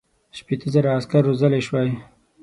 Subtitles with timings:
[0.37, 1.89] شپېته زره عسکر روزلای سوای.